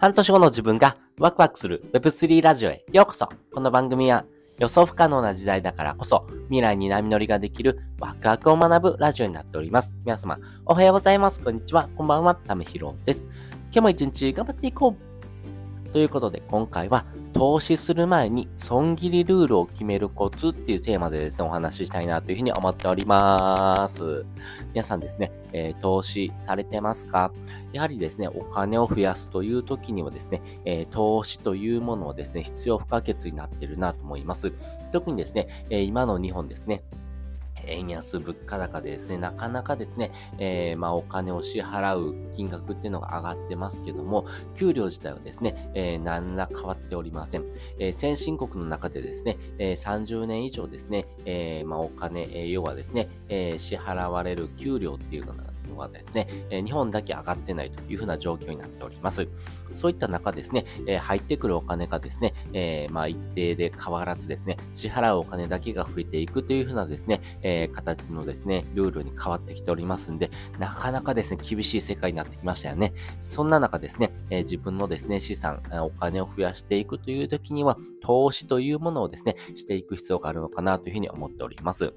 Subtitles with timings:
[0.00, 4.24] 半年後の自分がワクワクする Web3 ラジオへようこそこの番組は
[4.60, 9.96] 予想不可能な時代だからこそ未来に波乗りができるワクワクを学ぶラジオになっております。
[10.04, 11.40] 皆様おはようございます。
[11.40, 11.88] こんにちは。
[11.96, 12.36] こんばんは。
[12.36, 13.28] ためひろです。
[13.72, 14.94] 今日も一日頑張っていこ
[15.86, 24.24] うということで今回は投資する前に損切りルールを決めるコツっていうテーマでですね、お話ししたいなというふうに思っております。
[24.72, 27.32] 皆さんですね、えー、投資されてますか？
[27.72, 34.52] やはりですね、お金を増やすという時にはですね、えー、投資というものをですね、必要不可欠になってるなと思います。
[34.90, 36.82] 特にですね、えー、今の日本ですね、
[37.68, 47.44] 円安、物価高でですね、なかなかですね、えー、まあ、お金を支払う金額っていうのが上がってますけども、給料自体はですね、えー、何ら変わっておりません。
[47.78, 55.47] えー、先進国の中でですね、え、30年以上ですね、え、まあ、お金、え、要はですね、え、支払われる給料っていうのが
[55.78, 59.28] はですね、え日本だけ上がってないというふうな状況になっております。
[59.72, 72.92] そういった中ですね、え入ってくるお金がですね、え、まあ一定で変わらずですね、支払うお金だけが増えていくというふうなですね、え、形のですね、ルールに変わってきておりますんで、なかなかですね、厳しい世界になってきましたよね。
[73.20, 81.92] そんな中ですね、え、自分のですね、資産、お金を増やしていくという時には、投資というものをですね、していく必要があるのかなというふうに思っております。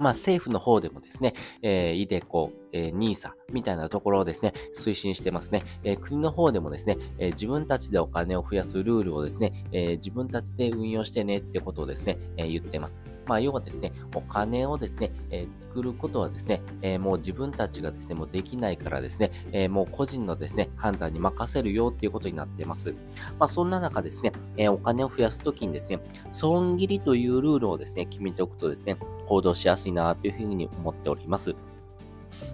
[0.00, 5.62] まあ政府の方でもですね、えー、イデコ、えー、NISA みたいなところをですね、推進してますね。
[5.84, 13.00] えー、国の方でもですね、えー、自分たちでお金を増やすルールをですね、えー、自分たちで運用してねってことをですね、えー、言ってます。
[13.30, 22.92] まあ、要はですね、お金をですね、えー、作ることはですね、えー、もう自分たちがですね、もうできないからですね、えー、もう個人のですね、判断に任せるよっていうことになっています。
[23.38, 26.00] まあ、そんな中ですね、えお金を増やすときにですね、
[26.32, 28.96] 損切りというルールをですね、決めておくとですね、
[29.28, 31.54] 行動しやすいなというふうに思っております。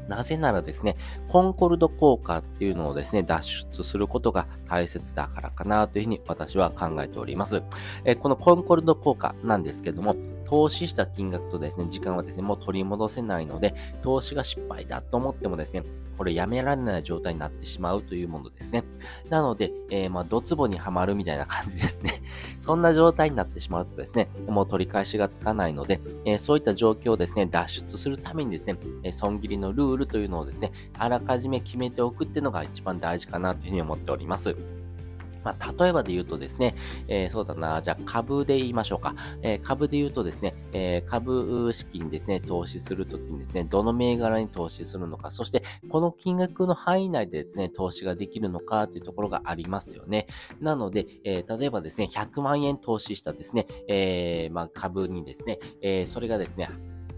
[0.09, 0.97] なぜならですね、
[1.29, 7.62] コンコルド効果っていうのをですね、脱出することが大切だからかなというふうに私は考えております。
[8.05, 15.83] えこのコンコルド効果なんですけども、投資した金額とですね、時間はですね、もう取り戻せないので、投資が失敗だと思ってもですね、
[16.16, 18.84] これやめられない状態になってしまうというものですね。
[19.28, 22.22] なので、えー、まあ、ドツボにはまるみたいな感じですね。
[22.66, 34.56] そんな状態になってしまうとですね、もう取り返しがつかないので、え、そういった状況をですね、脱出するためにですね、え、損切りのルールというのをですね、あらかじめ決めておくっていうのが一番大事かなというふうに思っております。
[35.47, 36.75] まあ、例えばで言うとですね、
[37.07, 39.15] えー、そうだな、じゃあ株で言いましょうか。
[39.43, 50.27] えー、株で言うとですね、えー、株式にですね、投資するときにですね、どの銘柄に投資するのか、そしてこの金額の範囲内でですね、投資ができるのかというところがありますよね。
[50.61, 56.69] なので、え例えばですね、100万円投資したですね、えまあ、株にですね、えそれがですね、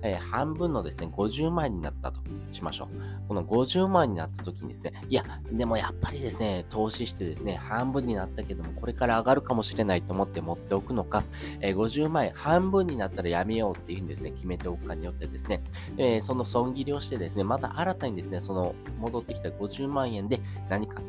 [0.02, 2.20] えー、半分のですね、50万円になったと
[2.52, 3.28] しましょう。
[3.28, 11.24] この50万円になった時にですね、いや、でもやっぱりですね、投資してですね、半分になったけども、これから上がるかもしれないと思って持っておくのか、
[11.60, 15.62] えー、50万円半分になったらやめようっていうふうにですね、決めておくかによってですね、
[15.96, 21.02] えー、その損切りをしてですね、また新たにですね、その戻ってきた50万円で何か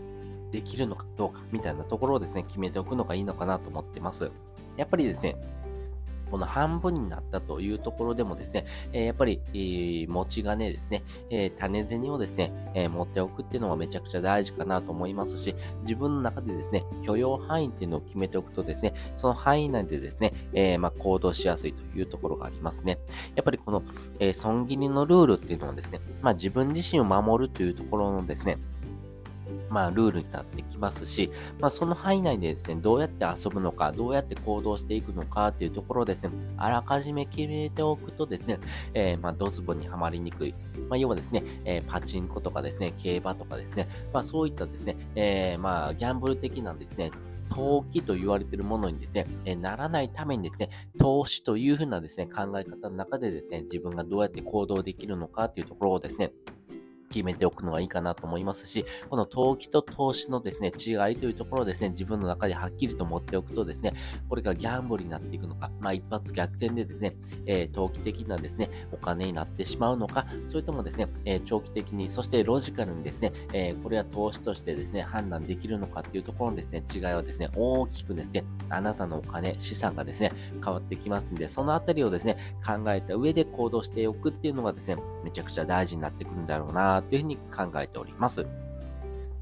[0.51, 4.31] できるのかどうかみたいなところをですね、決めておくのがいいのかなと思ってます。
[4.77, 5.35] やっぱりですね、
[6.29, 22.99] この半分になったというところでもですね、え、やっぱり、持ち金ですね、え、種銭をですね、え持っておくっていうのはめちゃくちゃ大事かなと思いますし、自分の中でですね、許容範囲っていうのを決めておくとですね、その範囲内でですね、えま、行動しやすいというところがありますね。
[23.35, 23.83] やっぱりこの、
[24.19, 28.57] え損切りのルールっていうのはですね、まあ、自分自身を守るというところのですね、
[29.69, 38.59] まあ、ルールになってきますし、まあ、その範囲内でですね、どうやって遊ぶのか、どうやって行動していくのかっていうところをですね、あらかじめ決めておくとですね、
[38.93, 40.53] えー、まあ、ドツボにはまりにくい。
[40.89, 47.11] まあ、要はですね、えー、パチンコとかですね、競馬とかですね、まあ、そういったですね、えー、まあ、ギャンブル的なですね、
[47.49, 50.69] 投機と言われているものにですね、えならないためにですね、
[50.99, 56.31] 投資というふうなですね、考え方の中でですね、自分がどうやって行動できるのかっていうところをですね、
[57.09, 63.93] 決めておくのがいいかなと思いますし、この投機と投資のですね、違いというところをですね、自分の中ではっきりと持っておくとですね、
[64.29, 67.15] これがギャンブルになっていくのか、まあ一発逆転でですね、
[67.45, 80.31] えー、投機的なですね、お金になってしまうのか、それともですね、えー、長期的に、そしてロジカルにですね、えー、これは投資としてですね、判断できるのかっていうところのですね、違いはですね、大きくですね、あなたのお金、資産がですね、
[80.63, 88.45] 変わってきますんで、そのあたりをですね、考えた上で行動しておくっていうのがですね、めちゃくちゃ大事になってくるんだろうなっていうふうに考えております。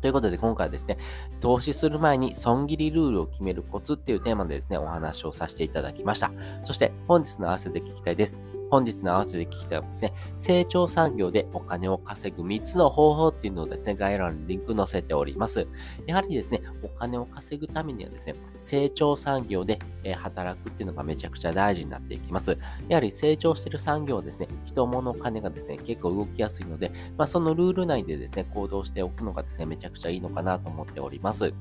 [0.01, 0.97] ということで今回はですね、
[1.39, 6.31] 投資する前に損切りルールを決めるコツっていうテーマでですね、お話をさせていただきました。
[6.63, 8.56] そして本日の合わせて聞きたいです。
[8.69, 15.67] 本日の合わせて聞きたいですね、成長産業でお金を稼ぐ3つの方法っていうのをですね、概要欄にリンク載せております。
[16.05, 19.79] やはりですね、お金を稼ぐためにはですね、成長産業で、
[20.15, 22.57] 働くっていうのがめちゃくちゃ大事になっていきます。
[22.87, 31.53] やはり成長してる産業はですね、人物金がですね、結構動きやすいので、まあ、そのルール内でですね、行動しておくのがですね、めちゃくちゃいいのかなと思っております。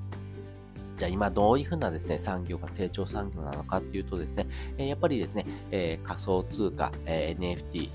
[0.97, 4.47] じゃあ今どういうふうなですね、産業が成長産業なのかっていうとですね、
[4.79, 5.45] やっぱりですね、
[6.03, 7.91] 仮想通貨、NFT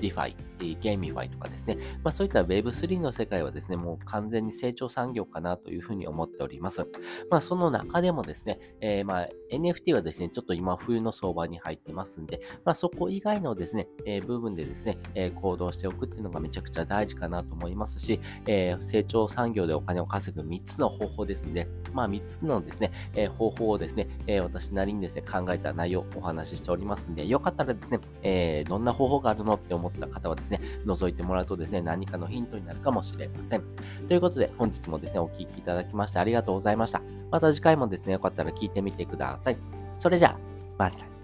[0.00, 6.86] ー、NFT、DeFi、 GameFi とかですね、まあそういった Web3 の世界はですね、もう完全に成長産業かなというふうに思っております。
[7.30, 33.62] まあその中でもですね、えー、まあ NFT はですね、ちょっと今冬の相場に入ってますんで、まあそこ以外のですね、えー、部分でですね、えー、行動しておくっていうのがめちゃくちゃ大事かなと思いますし、えー、成長産業でお金を稼ぐ3つの方法ですんで、まあ3つのですね、え、方法をですね、え、私なりにですね、考えた内容をお話ししておりますんで、よかったらですね、え、どんな方法があるのって思った方はですね、覗いてもらうとですね、何かのヒントになるかもしれません。
[34.06, 37.02] ということで、本日もですね、お聴きいただきましてありがとうございました。
[37.30, 39.58] また次回もですね、よかったら聞いてみてください。
[39.96, 40.38] それじゃあ、
[40.78, 41.17] また。